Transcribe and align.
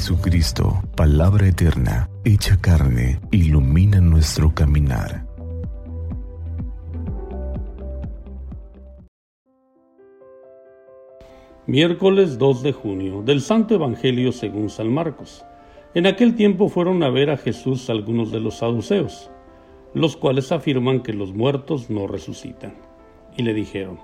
Jesucristo, 0.00 0.82
palabra 0.96 1.46
eterna, 1.46 2.08
hecha 2.24 2.58
carne, 2.58 3.20
ilumina 3.30 4.00
nuestro 4.00 4.54
caminar. 4.54 5.26
Miércoles 11.66 12.38
2 12.38 12.62
de 12.62 12.72
junio 12.72 13.20
del 13.20 13.42
Santo 13.42 13.74
Evangelio 13.74 14.32
según 14.32 14.70
San 14.70 14.90
Marcos. 14.90 15.44
En 15.92 16.06
aquel 16.06 16.34
tiempo 16.34 16.70
fueron 16.70 17.02
a 17.02 17.10
ver 17.10 17.28
a 17.28 17.36
Jesús 17.36 17.90
algunos 17.90 18.32
de 18.32 18.40
los 18.40 18.56
saduceos, 18.56 19.30
los 19.92 20.16
cuales 20.16 20.50
afirman 20.50 21.02
que 21.02 21.12
los 21.12 21.34
muertos 21.34 21.90
no 21.90 22.06
resucitan. 22.06 22.72
Y 23.36 23.42
le 23.42 23.52
dijeron, 23.52 23.98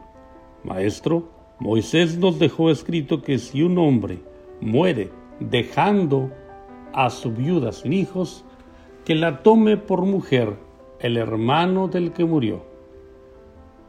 Maestro, 0.63 1.31
Moisés 1.59 2.19
nos 2.19 2.39
dejó 2.39 2.71
escrito 2.71 3.23
que 3.23 3.39
si 3.39 3.63
un 3.63 3.79
hombre 3.79 4.19
muere 4.61 5.11
dejando 5.41 6.31
a 6.93 7.11
su 7.11 7.33
viuda 7.33 7.73
sin 7.73 7.93
hijos, 7.93 8.45
que 9.05 9.15
la 9.15 9.43
tome 9.43 9.77
por 9.77 10.03
mujer 10.03 10.57
el 10.99 11.17
hermano 11.17 11.89
del 11.89 12.13
que 12.13 12.25
murió, 12.25 12.65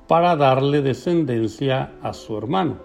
para 0.07 0.35
darle 0.35 0.81
descendencia 0.81 1.93
a 2.01 2.13
su 2.13 2.37
hermano. 2.37 2.77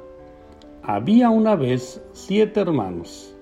Había 0.82 1.30
una 1.30 1.56
vez 1.56 2.02
siete 2.12 2.60
hermanos, 2.60 3.36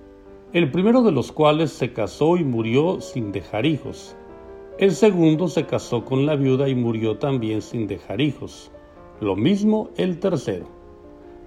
el 0.53 0.71
primero 0.71 1.01
de 1.03 1.11
los 1.11 1.31
cuales 1.31 1.71
se 1.71 1.93
casó 1.93 2.37
y 2.37 2.43
murió 2.43 2.99
sin 2.99 3.31
dejar 3.31 3.65
hijos. 3.65 4.15
El 4.77 4.91
segundo 4.91 5.47
se 5.47 5.65
casó 5.65 6.03
con 6.03 6.25
la 6.25 6.35
viuda 6.35 6.67
y 6.67 6.75
murió 6.75 7.17
también 7.17 7.61
sin 7.61 7.87
dejar 7.87 8.21
hijos. 8.21 8.71
Lo 9.19 9.35
mismo 9.35 9.89
el 9.97 10.19
tercero. 10.19 10.65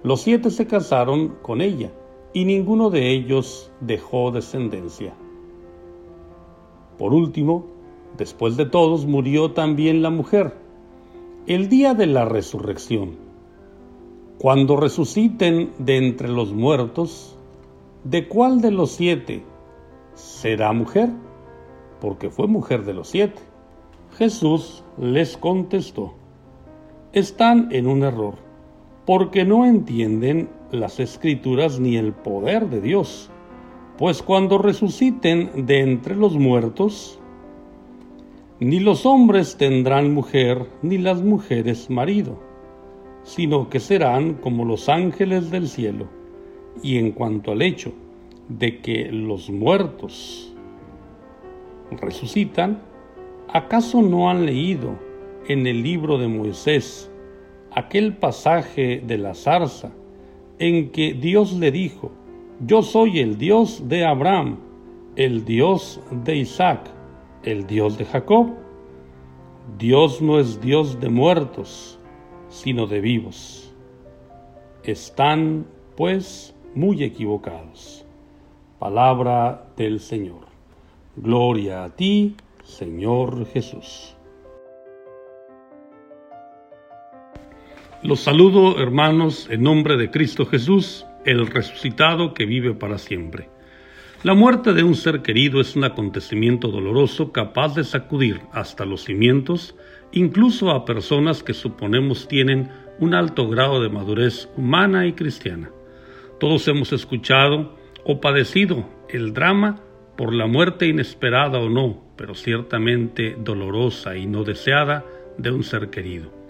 Los 0.03 0.21
siete 0.21 0.49
se 0.49 0.65
casaron 0.65 1.35
con 1.41 1.61
ella 1.61 1.91
y 2.35 2.43
ninguno 2.43 2.89
de 2.89 3.11
ellos 3.11 3.71
dejó 3.79 4.29
descendencia. 4.29 5.13
Por 6.99 7.13
último, 7.13 7.65
después 8.17 8.57
de 8.57 8.65
todos, 8.65 9.05
murió 9.05 9.51
también 9.51 10.01
la 10.01 10.09
mujer. 10.09 10.53
El 11.47 11.69
día 11.69 11.93
de 11.93 12.07
la 12.07 12.25
resurrección, 12.25 13.15
cuando 14.37 14.75
resuciten 14.75 15.71
de 15.79 15.95
entre 15.95 16.27
los 16.27 16.51
muertos, 16.51 17.37
¿de 18.03 18.27
cuál 18.27 18.59
de 18.59 18.71
los 18.71 18.91
siete 18.91 19.41
será 20.13 20.73
mujer? 20.73 21.11
Porque 22.01 22.29
fue 22.29 22.47
mujer 22.47 22.83
de 22.83 22.95
los 22.95 23.07
siete. 23.07 23.41
Jesús 24.17 24.83
les 24.97 25.37
contestó, 25.37 26.15
están 27.13 27.69
en 27.71 27.87
un 27.87 28.03
error, 28.03 28.35
porque 29.05 29.45
no 29.45 29.65
entienden 29.65 30.49
las 30.71 30.99
escrituras 30.99 31.79
ni 31.79 31.97
el 31.97 32.13
poder 32.13 32.69
de 32.69 32.81
Dios, 32.81 33.29
pues 33.97 34.21
cuando 34.21 34.57
resuciten 34.57 35.65
de 35.65 35.81
entre 35.81 36.15
los 36.15 36.37
muertos, 36.37 37.19
ni 38.59 38.79
los 38.79 39.05
hombres 39.05 39.57
tendrán 39.57 40.13
mujer, 40.13 40.65
ni 40.81 40.97
las 40.97 41.21
mujeres 41.21 41.89
marido 41.89 42.39
sino 43.25 43.69
que 43.69 43.79
serán 43.79 44.35
como 44.35 44.63
los 44.63 44.87
ángeles 44.87 45.49
del 45.49 45.67
cielo. 45.67 46.07
Y 46.81 46.97
en 46.97 47.11
cuanto 47.11 47.51
al 47.51 47.61
hecho 47.61 47.91
de 48.47 48.79
que 48.81 49.11
los 49.11 49.49
muertos 49.49 50.53
resucitan, 51.91 52.81
¿acaso 53.51 54.01
no 54.01 54.29
han 54.29 54.45
leído 54.45 54.95
en 55.47 55.65
el 55.65 55.81
libro 55.81 56.17
de 56.19 56.27
Moisés 56.27 57.11
aquel 57.71 58.15
pasaje 58.15 59.01
de 59.05 59.17
la 59.17 59.33
zarza 59.33 59.91
en 60.59 60.91
que 60.91 61.13
Dios 61.13 61.53
le 61.53 61.71
dijo, 61.71 62.11
yo 62.65 62.81
soy 62.81 63.19
el 63.19 63.37
Dios 63.37 63.87
de 63.87 64.05
Abraham, 64.05 64.59
el 65.15 65.45
Dios 65.45 65.99
de 66.23 66.37
Isaac, 66.37 66.89
el 67.43 67.67
Dios 67.67 67.97
de 67.97 68.05
Jacob? 68.05 68.53
Dios 69.77 70.21
no 70.21 70.39
es 70.39 70.61
Dios 70.61 70.99
de 70.99 71.09
muertos, 71.09 71.99
sino 72.49 72.87
de 72.87 73.01
vivos. 73.01 73.73
Están, 74.83 75.65
pues, 75.97 76.55
muy 76.75 77.03
equivocados. 77.03 78.05
Palabra 78.79 79.67
del 79.75 79.99
Señor. 79.99 80.45
Gloria 81.15 81.85
a 81.85 81.89
ti, 81.89 82.35
Señor 82.63 83.45
Jesús. 83.47 84.14
Los 88.05 88.19
saludo, 88.19 88.79
hermanos, 88.79 89.47
en 89.49 89.63
nombre 89.63 89.97
de 89.97 90.11
Cristo 90.11 90.45
Jesús, 90.45 91.07
el 91.25 91.47
resucitado 91.47 92.35
que 92.35 92.45
vive 92.45 92.75
para 92.75 92.99
siempre. 92.99 93.49
La 94.21 94.35
muerte 94.35 94.73
de 94.73 94.83
un 94.83 94.93
ser 94.93 95.23
querido 95.23 95.59
es 95.59 95.75
un 95.75 95.85
acontecimiento 95.85 96.67
doloroso 96.67 97.31
capaz 97.31 97.73
de 97.73 97.83
sacudir 97.83 98.41
hasta 98.51 98.85
los 98.85 99.05
cimientos 99.05 99.75
incluso 100.11 100.69
a 100.69 100.85
personas 100.85 101.41
que 101.41 101.55
suponemos 101.55 102.27
tienen 102.27 102.69
un 102.99 103.15
alto 103.15 103.49
grado 103.49 103.81
de 103.81 103.89
madurez 103.89 104.49
humana 104.55 105.07
y 105.07 105.13
cristiana. 105.13 105.71
Todos 106.39 106.67
hemos 106.67 106.93
escuchado 106.93 107.75
o 108.03 108.21
padecido 108.21 108.87
el 109.09 109.33
drama 109.33 109.81
por 110.15 110.31
la 110.31 110.45
muerte 110.45 110.85
inesperada 110.85 111.57
o 111.57 111.71
no, 111.71 112.03
pero 112.17 112.35
ciertamente 112.35 113.35
dolorosa 113.39 114.15
y 114.15 114.27
no 114.27 114.43
deseada 114.43 115.03
de 115.39 115.49
un 115.49 115.63
ser 115.63 115.89
querido. 115.89 116.44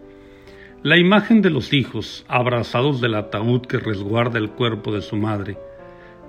La 0.85 0.97
imagen 0.97 1.41
de 1.41 1.50
los 1.50 1.73
hijos 1.73 2.28
abrazados 2.28 3.01
del 3.01 3.16
ataúd 3.16 3.62
que 3.62 3.79
resguarda 3.79 4.38
el 4.38 4.51
cuerpo 4.51 4.94
de 4.94 5.01
su 5.01 5.16
madre, 5.18 5.57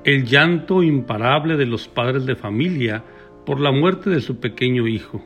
el 0.03 0.25
llanto 0.25 0.83
imparable 0.83 1.59
de 1.59 1.67
los 1.67 1.89
padres 1.89 2.25
de 2.25 2.37
familia 2.37 3.05
por 3.45 3.61
la 3.61 3.71
muerte 3.71 4.09
de 4.09 4.23
su 4.23 4.41
pequeño 4.41 4.89
hijo, 4.89 5.23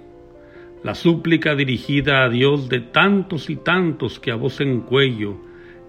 la 0.83 0.97
súplica 0.97 1.55
dirigida 1.55 2.25
a 2.25 2.29
Dios 2.29 2.69
de 2.69 2.81
tantos 2.81 3.51
y 3.51 3.55
tantos 3.55 4.19
que 4.19 4.33
a 4.33 4.35
voz 4.35 4.61
en 4.61 4.81
cuello 4.81 5.37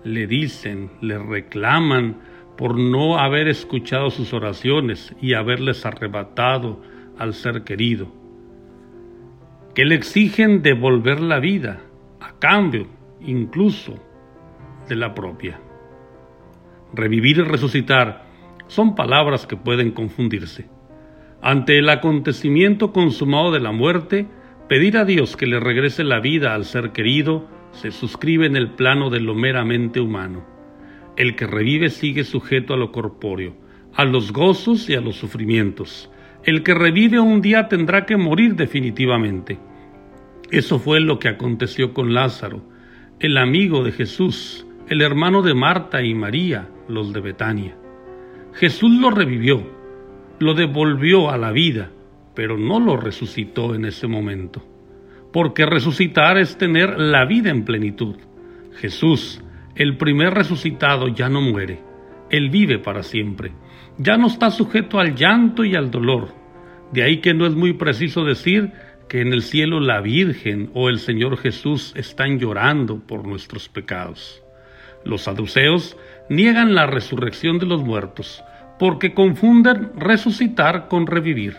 le 0.04 0.28
dicen, 0.28 0.92
le 1.02 1.18
reclaman 1.18 2.18
por 2.56 2.78
no 2.78 3.18
haber 3.18 3.48
escuchado 3.48 4.12
sus 4.12 4.34
oraciones 4.34 5.16
y 5.20 5.34
haberles 5.34 5.84
arrebatado 5.84 6.80
al 7.18 7.34
ser 7.34 7.64
querido, 7.64 8.14
que 9.74 9.84
le 9.84 9.96
exigen 9.96 10.62
devolver 10.62 11.20
la 11.20 11.40
vida 11.40 11.82
a 12.20 12.38
cambio 12.38 13.01
incluso 13.26 13.96
de 14.88 14.96
la 14.96 15.14
propia. 15.14 15.60
Revivir 16.94 17.38
y 17.38 17.44
resucitar 17.44 18.26
son 18.68 18.96
palabras 18.96 19.48
que 19.48 19.58
pueden 19.58 19.92
confundirse. 19.92 20.68
Ante 21.42 21.78
el 21.78 21.90
acontecimiento 21.90 22.92
consumado 22.92 23.52
de 23.52 23.60
la 23.60 23.72
muerte, 23.72 24.28
Pedir 24.72 24.96
a 24.96 25.04
Dios 25.04 25.36
que 25.36 25.48
le 25.48 25.60
regrese 25.60 26.06
la 26.06 26.22
vida 26.22 26.56
al 26.56 26.64
ser 26.64 26.94
querido 26.94 27.46
se 27.74 27.92
suscribe 27.92 28.46
en 28.46 28.56
el 28.56 28.70
plano 28.70 29.10
de 29.10 29.20
lo 29.20 29.36
meramente 29.36 30.00
humano. 30.00 30.46
El 31.18 31.36
que 31.36 31.46
revive 31.46 31.90
sigue 31.90 32.24
sujeto 32.24 32.74
a 32.74 32.78
lo 32.78 32.94
corpóreo, 32.94 33.54
a 33.94 34.06
los 34.06 34.32
gozos 34.32 34.90
y 34.90 34.96
a 34.96 35.02
los 35.02 35.18
sufrimientos. 35.18 36.10
El 36.46 36.64
que 36.64 36.74
revive 36.74 37.20
un 37.20 37.42
día 37.42 37.68
tendrá 37.68 38.06
que 38.06 38.16
morir 38.16 38.56
definitivamente. 38.56 39.60
Eso 40.52 40.80
fue 40.80 41.02
lo 41.02 41.20
que 41.20 41.28
aconteció 41.28 41.94
con 41.94 42.14
Lázaro, 42.14 42.64
el 43.22 43.38
amigo 43.38 43.84
de 43.84 43.92
Jesús, 43.92 44.66
el 44.90 45.04
hermano 45.04 45.44
de 45.44 45.54
Marta 45.54 46.02
y 46.02 46.16
María, 46.16 46.68
los 46.88 47.14
de 47.14 47.22
Betania. 47.22 47.78
Jesús 48.54 49.00
lo 49.00 49.12
revivió, 49.12 49.62
lo 50.40 50.56
devolvió 50.56 51.30
a 51.30 51.38
la 51.38 51.52
vida, 51.52 51.92
pero 52.34 52.58
no 52.58 52.80
lo 52.80 52.98
resucitó 52.98 53.76
en 53.76 53.86
ese 53.86 54.08
momento. 54.08 54.64
Porque 55.32 55.68
resucitar 55.68 56.40
es 56.40 56.58
tener 56.58 56.98
la 56.98 57.26
vida 57.26 57.52
en 57.52 57.64
plenitud. 57.64 58.16
Jesús, 58.78 59.44
el 59.76 59.98
primer 59.98 60.34
resucitado, 60.34 61.08
ya 61.08 61.30
no 61.30 61.42
muere. 61.42 61.80
Él 62.32 62.50
vive 62.50 62.80
para 62.80 63.04
siempre. 63.04 63.52
Ya 64.00 64.18
no 64.18 64.28
está 64.28 64.50
sujeto 64.50 65.00
al 65.00 65.14
llanto 65.14 65.64
y 65.64 65.76
al 65.76 65.92
dolor. 65.92 66.30
De 66.92 67.04
ahí 67.04 67.22
que 67.22 67.36
no 67.36 67.46
es 67.46 67.54
muy 67.54 67.74
preciso 67.74 68.26
decir 68.26 68.72
que 69.12 69.20
en 69.20 69.34
el 69.34 69.42
cielo 69.42 69.82
la 69.82 70.00
Virgen 70.00 70.70
o 70.74 70.88
el 70.88 70.98
Señor 70.98 71.36
Jesús 71.36 71.92
están 71.98 72.40
llorando 72.40 73.02
por 73.06 73.28
nuestros 73.28 73.68
pecados. 73.68 74.42
Los 75.04 75.24
saduceos 75.24 75.98
niegan 76.30 76.76
la 76.76 76.86
resurrección 76.86 77.60
de 77.60 77.66
los 77.66 77.84
muertos 77.84 78.42
porque 78.80 79.14
confunden 79.14 79.90
resucitar 79.98 80.88
con 80.88 81.08
revivir 81.08 81.58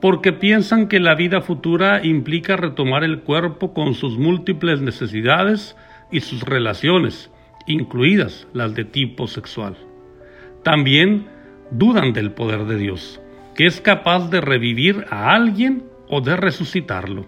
porque 0.00 0.32
piensan 0.32 0.86
que 0.86 1.00
la 1.00 1.16
vida 1.16 1.40
futura 1.40 2.06
implica 2.06 2.56
retomar 2.56 3.02
el 3.02 3.22
cuerpo 3.22 3.74
con 3.74 3.94
sus 3.94 4.16
múltiples 4.16 4.80
necesidades 4.80 5.76
y 6.12 6.20
sus 6.20 6.42
relaciones, 6.42 7.32
incluidas 7.66 8.46
las 8.52 8.76
de 8.76 8.84
tipo 8.84 9.26
sexual. 9.26 9.76
También 10.62 11.26
dudan 11.72 12.12
del 12.12 12.30
poder 12.30 12.64
de 12.66 12.78
Dios, 12.78 13.20
que 13.56 13.66
es 13.66 13.80
capaz 13.80 14.28
de 14.30 14.40
revivir 14.40 15.04
a 15.10 15.34
alguien 15.34 15.91
o 16.14 16.20
de 16.20 16.36
resucitarlo. 16.36 17.24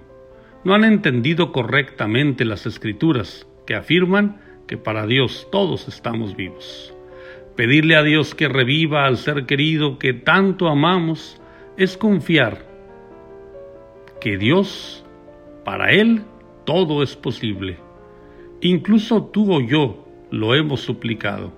No 0.63 0.75
han 0.75 0.85
entendido 0.85 1.53
correctamente 1.53 2.45
las 2.45 2.67
escrituras, 2.67 3.49
que 3.67 3.75
afirman 3.75 4.43
que 4.67 4.77
para 4.77 5.07
Dios 5.07 5.49
todos 5.51 5.89
estamos 5.89 6.37
vivos. 6.37 6.95
Pedirle 7.57 7.97
a 7.97 8.03
Dios 8.03 8.35
que 8.35 8.47
reviva 8.47 9.07
al 9.07 9.17
ser 9.17 9.47
querido 9.47 9.99
que 9.99 10.13
tanto 10.13 10.69
amamos 10.69 11.41
es 11.79 11.97
confiar 11.97 12.67
que 14.21 14.37
Dios, 14.37 15.03
para 15.65 15.91
Él, 15.91 16.21
todo 16.67 17.03
es 17.03 17.17
posible. 17.17 17.79
Incluso 18.61 19.25
tú 19.25 19.51
o 19.51 19.63
yo 19.63 20.07
lo 20.31 20.55
hemos 20.55 20.83
suplicado, 20.83 21.55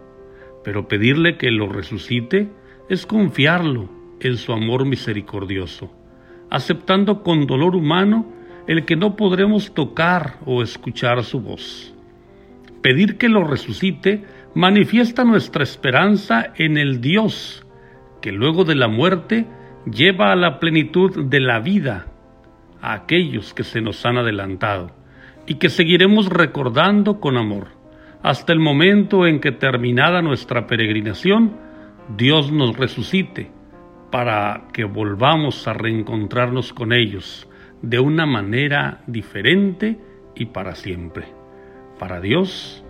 pero 0.63 0.87
pedirle 0.87 1.39
que 1.39 1.51
lo 1.51 1.69
resucite 1.69 2.49
es 2.89 3.05
confiarlo 3.05 3.89
en 4.21 4.37
su 4.37 4.53
amor 4.53 4.85
misericordioso, 4.85 5.91
aceptando 6.51 7.23
con 7.23 7.47
dolor 7.47 7.75
humano 7.75 8.27
el 8.67 8.85
que 8.85 8.97
no 8.97 9.17
podremos 9.17 9.73
tocar 9.75 10.39
o 10.45 10.63
escuchar 10.63 11.23
su 11.23 11.41
voz. 11.41 11.95
Pedir 12.83 13.17
que 13.19 13.29
lo 13.29 13.45
resucite 13.45 14.25
manifiesta 14.55 15.25
nuestra 15.25 15.63
esperanza 15.63 16.53
en 16.57 16.77
el 16.77 17.01
Dios 17.01 17.67
que 18.21 18.33
luego 18.33 18.65
de 18.65 18.75
la 18.75 18.89
muerte 18.89 19.47
lleva 19.89 20.33
a 20.33 20.37
la 20.37 20.59
plenitud 20.59 21.27
de 21.27 21.41
la 21.41 21.61
vida 21.61 22.07
a 22.81 22.93
aquellos 22.95 23.55
que 23.55 23.63
se 23.63 23.81
nos 23.81 24.05
han 24.05 24.19
adelantado 24.19 24.91
y 25.47 25.55
que 25.57 25.69
seguiremos 25.69 26.29
recordando 26.29 27.21
con 27.21 27.37
amor 27.37 27.69
hasta 28.23 28.53
el 28.53 28.59
momento 28.59 29.27
en 29.27 29.39
que 29.39 29.53
terminada 29.53 30.23
nuestra 30.23 30.67
peregrinación, 30.67 31.57
Dios 32.17 32.51
nos 32.51 32.77
resucite 32.77 33.53
para 34.11 34.69
que 34.73 34.85
volvamos 34.85 35.67
a 35.67 35.73
reencontrarnos 35.73 36.73
con 36.73 36.93
ellos 36.93 37.49
de 37.83 37.99
una 37.99 38.27
manera 38.27 39.03
diferente 39.07 39.99
y 40.35 40.47
para 40.47 40.75
siempre. 40.75 41.27
Para 41.99 42.21
Dios, 42.21 42.85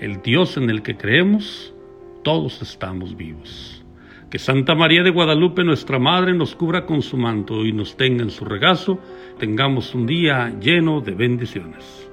el 0.00 0.22
Dios 0.22 0.56
en 0.56 0.70
el 0.70 0.82
que 0.82 0.96
creemos, 0.96 1.74
todos 2.22 2.62
estamos 2.62 3.16
vivos. 3.16 3.84
Que 4.30 4.38
Santa 4.38 4.74
María 4.74 5.02
de 5.02 5.10
Guadalupe, 5.10 5.62
nuestra 5.62 5.98
Madre, 5.98 6.32
nos 6.32 6.54
cubra 6.54 6.86
con 6.86 7.02
su 7.02 7.16
manto 7.16 7.66
y 7.66 7.72
nos 7.72 7.96
tenga 7.96 8.22
en 8.22 8.30
su 8.30 8.44
regazo, 8.44 8.98
tengamos 9.38 9.94
un 9.94 10.06
día 10.06 10.52
lleno 10.58 11.00
de 11.00 11.12
bendiciones. 11.12 12.11